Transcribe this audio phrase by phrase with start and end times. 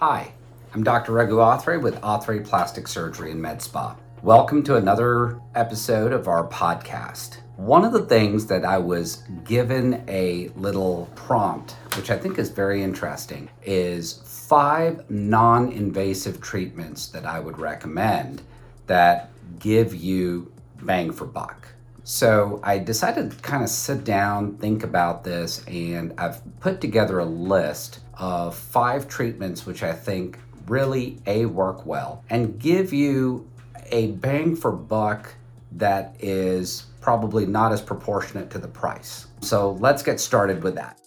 [0.00, 0.34] Hi,
[0.74, 1.12] I'm Dr.
[1.12, 3.96] Raghu Athre with Athre Plastic Surgery and Med Spa.
[4.22, 7.38] Welcome to another episode of our podcast.
[7.56, 12.50] One of the things that I was given a little prompt, which I think is
[12.50, 18.42] very interesting, is five non invasive treatments that I would recommend
[18.88, 20.52] that give you
[20.82, 21.68] bang for buck.
[22.08, 27.18] So I decided to kind of sit down, think about this, and I've put together
[27.18, 30.38] a list of five treatments which I think
[30.68, 33.50] really A work well and give you
[33.90, 35.34] a bang for buck
[35.72, 39.26] that is probably not as proportionate to the price.
[39.40, 41.00] So let's get started with that.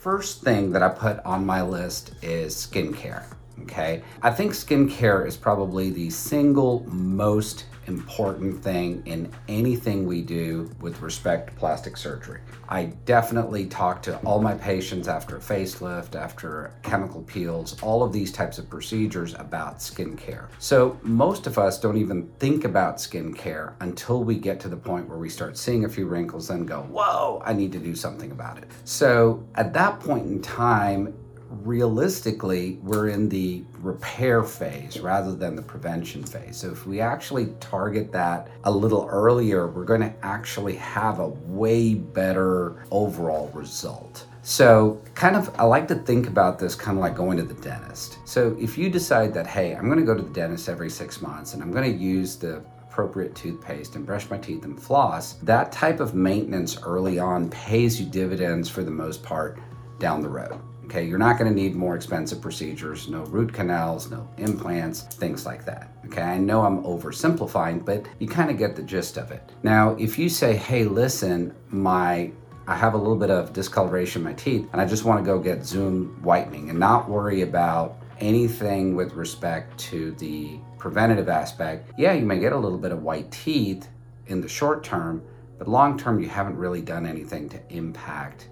[0.00, 3.24] First thing that I put on my list is skincare.
[3.62, 4.02] Okay.
[4.22, 11.00] I think skincare is probably the single most important thing in anything we do with
[11.02, 12.40] respect to plastic surgery.
[12.68, 18.12] I definitely talk to all my patients after a facelift, after chemical peels, all of
[18.12, 20.48] these types of procedures about skincare.
[20.58, 25.08] So, most of us don't even think about skincare until we get to the point
[25.08, 28.30] where we start seeing a few wrinkles and go, Whoa, I need to do something
[28.30, 28.70] about it.
[28.84, 31.12] So, at that point in time,
[31.50, 36.56] realistically, we're in the repair phase rather than the prevention phase.
[36.56, 41.28] So, if we actually target that a little earlier, we're going to actually have a
[41.28, 44.26] way better overall result.
[44.42, 47.60] So, kind of, I like to think about this kind of like going to the
[47.60, 48.18] dentist.
[48.24, 51.20] So, if you decide that, hey, I'm going to go to the dentist every six
[51.20, 55.34] months and I'm going to use the appropriate toothpaste and brush my teeth and floss,
[55.34, 59.58] that type of maintenance early on pays you dividends for the most part
[59.98, 60.60] down the road.
[60.90, 65.46] Okay, you're not going to need more expensive procedures, no root canals, no implants, things
[65.46, 65.92] like that.
[66.06, 69.52] Okay, I know I'm oversimplifying, but you kind of get the gist of it.
[69.62, 72.32] Now, if you say, hey, listen, my
[72.66, 75.24] I have a little bit of discoloration in my teeth and I just want to
[75.24, 81.92] go get Zoom whitening and not worry about anything with respect to the preventative aspect.
[81.98, 83.86] Yeah, you may get a little bit of white teeth
[84.26, 85.22] in the short term,
[85.56, 88.48] but long term, you haven't really done anything to impact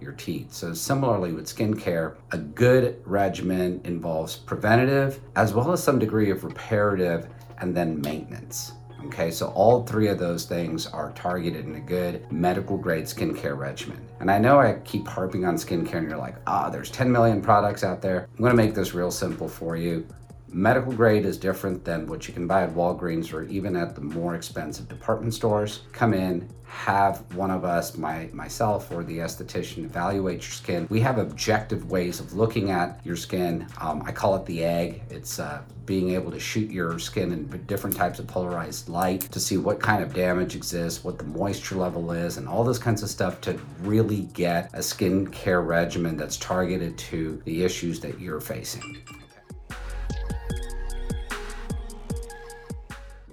[0.00, 0.52] your teeth.
[0.52, 6.44] So, similarly with skincare, a good regimen involves preventative as well as some degree of
[6.44, 7.28] reparative
[7.58, 8.72] and then maintenance.
[9.06, 13.56] Okay, so all three of those things are targeted in a good medical grade skincare
[13.56, 14.00] regimen.
[14.18, 17.10] And I know I keep harping on skincare, and you're like, ah, oh, there's 10
[17.10, 18.28] million products out there.
[18.36, 20.06] I'm gonna make this real simple for you.
[20.50, 24.00] Medical grade is different than what you can buy at Walgreens or even at the
[24.00, 25.82] more expensive department stores.
[25.92, 30.86] Come in, have one of us, my myself or the esthetician, evaluate your skin.
[30.90, 33.66] We have objective ways of looking at your skin.
[33.80, 35.02] Um, I call it the egg.
[35.10, 39.40] It's uh, being able to shoot your skin in different types of polarized light to
[39.40, 43.02] see what kind of damage exists, what the moisture level is, and all those kinds
[43.02, 48.20] of stuff to really get a skin care regimen that's targeted to the issues that
[48.20, 48.98] you're facing.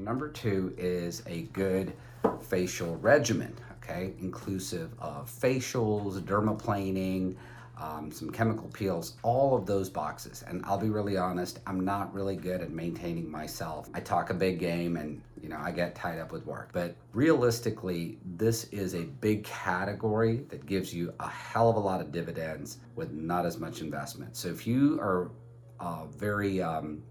[0.05, 1.91] Number two is a good
[2.39, 7.35] facial regimen, okay, inclusive of facials, dermaplaning,
[7.81, 10.43] um, some chemical peels, all of those boxes.
[10.47, 13.89] And I'll be really honest, I'm not really good at maintaining myself.
[13.95, 16.69] I talk a big game and you know, I get tied up with work.
[16.71, 21.99] But realistically, this is a big category that gives you a hell of a lot
[21.99, 24.37] of dividends with not as much investment.
[24.37, 25.31] So if you are
[25.79, 27.01] uh, very um,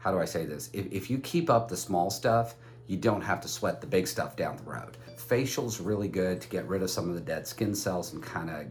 [0.00, 0.70] how do I say this?
[0.72, 2.56] If, if you keep up the small stuff,
[2.86, 4.96] you don't have to sweat the big stuff down the road.
[5.16, 8.50] Facial's really good to get rid of some of the dead skin cells and kind
[8.50, 8.66] of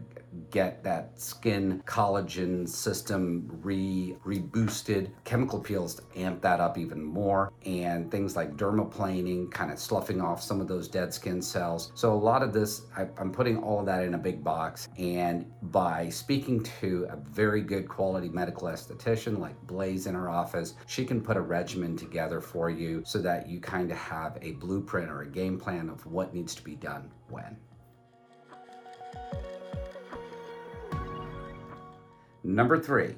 [0.50, 5.10] get that skin collagen system re reboosted.
[5.24, 10.20] Chemical peels to amp that up even more, and things like dermaplaning, kind of sloughing
[10.20, 11.92] off some of those dead skin cells.
[11.94, 14.88] So a lot of this, I, I'm putting all of that in a big box,
[14.98, 20.74] and by speaking to a very good quality medical esthetician like Blaze in our office,
[20.86, 24.52] she can put a regimen together for you so that you kind of have a
[24.52, 27.56] blueprint or a game plan of what needs to be done when.
[32.42, 33.14] Number three,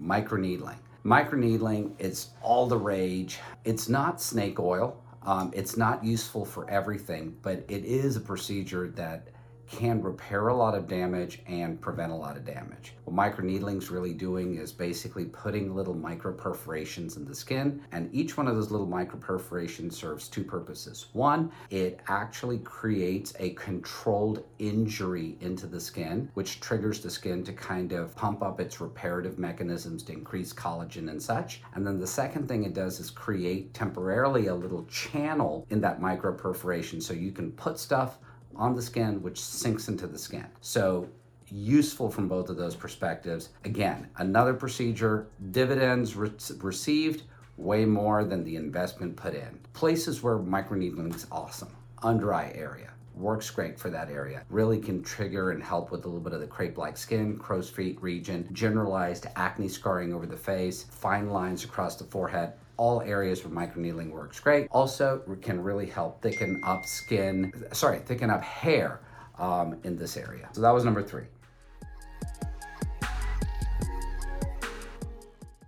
[0.00, 0.76] microneedling.
[1.04, 3.38] Microneedling is all the rage.
[3.64, 5.02] It's not snake oil.
[5.22, 9.28] Um, it's not useful for everything, but it is a procedure that
[9.68, 12.94] can repair a lot of damage and prevent a lot of damage.
[13.04, 18.08] What microneedling is really doing is basically putting little micro perforations in the skin, and
[18.14, 21.06] each one of those little micro perforations serves two purposes.
[21.12, 27.52] One, it actually creates a controlled injury into the skin, which triggers the skin to
[27.52, 31.62] kind of pump up its reparative mechanisms to increase collagen and such.
[31.74, 36.00] And then the second thing it does is create temporarily a little channel in that
[36.00, 38.18] micro perforation so you can put stuff
[38.56, 40.46] on the skin, which sinks into the skin.
[40.60, 41.08] So
[41.48, 43.50] useful from both of those perspectives.
[43.64, 46.30] Again, another procedure, dividends re-
[46.60, 47.22] received
[47.56, 49.58] way more than the investment put in.
[49.72, 51.74] Places where microneedling is awesome.
[52.02, 54.42] Under eye area works great for that area.
[54.50, 58.00] Really can trigger and help with a little bit of the crepe-like skin, crow's feet
[58.02, 63.54] region, generalized acne scarring over the face, fine lines across the forehead, all areas where
[63.54, 64.68] microneedling works great.
[64.70, 69.00] Also can really help thicken up skin, sorry, thicken up hair
[69.38, 70.48] um, in this area.
[70.52, 71.24] So that was number three.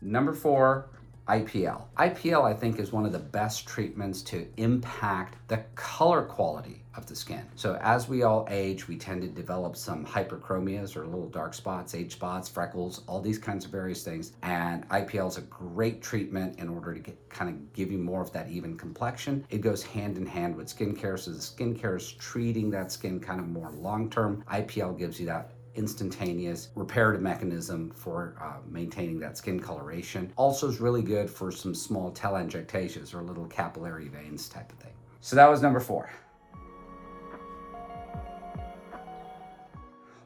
[0.00, 0.88] Number four,
[1.28, 1.82] IPL.
[1.98, 7.06] IPL, I think, is one of the best treatments to impact the color quality of
[7.06, 7.44] the skin.
[7.54, 11.94] So as we all age, we tend to develop some hyperchromias or little dark spots,
[11.94, 14.32] age spots, freckles, all these kinds of various things.
[14.42, 18.22] And IPL is a great treatment in order to get, kind of give you more
[18.22, 19.46] of that even complexion.
[19.50, 21.18] It goes hand in hand with skincare.
[21.18, 24.42] So the skincare is treating that skin kind of more long term.
[24.50, 30.32] IPL gives you that instantaneous reparative mechanism for uh, maintaining that skin coloration.
[30.36, 34.92] Also is really good for some small telangiectasias or little capillary veins type of thing.
[35.20, 36.10] So that was number four.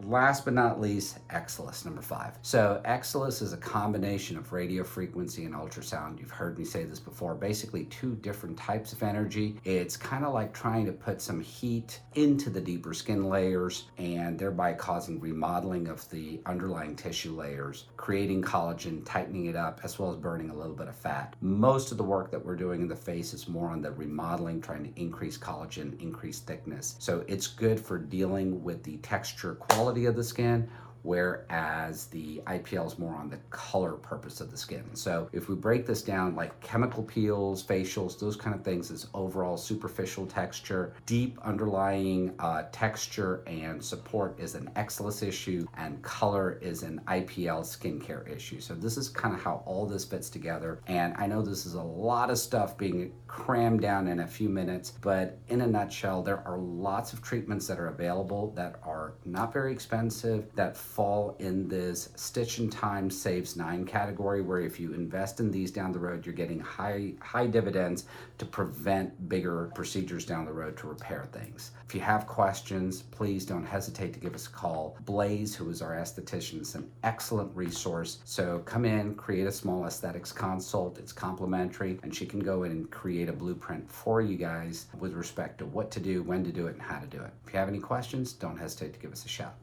[0.05, 2.37] Last but not least, Exilis, number five.
[2.43, 6.19] So, Exilis is a combination of radio frequency and ultrasound.
[6.19, 7.37] You've heard me say this before.
[7.37, 9.61] Basically, two different types of energy.
[9.65, 14.37] It's kind of like trying to put some heat into the deeper skin layers and
[14.37, 20.11] thereby causing remodeling of the underlying tissue layers, creating collagen, tightening it up, as well
[20.11, 21.37] as burning a little bit of fat.
[21.41, 24.61] Most of the work that we're doing in the face is more on the remodeling,
[24.61, 26.97] trying to increase collagen, increase thickness.
[26.99, 30.71] So, it's good for dealing with the texture quality quality of the skin
[31.03, 34.85] whereas the IPL is more on the color purpose of the skin.
[34.95, 39.07] So if we break this down like chemical peels, facials, those kind of things is
[39.15, 46.59] overall superficial texture, deep underlying uh, texture and support is an Exilis issue and color
[46.61, 48.61] is an IPL skincare issue.
[48.61, 50.81] So this is kind of how all this fits together.
[50.87, 54.49] And I know this is a lot of stuff being crammed down in a few
[54.49, 59.15] minutes, but in a nutshell, there are lots of treatments that are available that are
[59.25, 64.79] not very expensive, that fall in this stitch in time saves nine category where if
[64.79, 68.05] you invest in these down the road you're getting high high dividends
[68.37, 71.71] to prevent bigger procedures down the road to repair things.
[71.87, 74.99] If you have questions please don't hesitate to give us a call.
[75.06, 78.19] Blaze who is our esthetician is an excellent resource.
[78.25, 80.99] So come in create a small aesthetics consult.
[80.99, 85.15] It's complimentary and she can go in and create a blueprint for you guys with
[85.15, 87.31] respect to what to do when to do it and how to do it.
[87.47, 89.55] If you have any questions don't hesitate to give us a shout.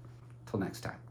[0.47, 1.08] Till next time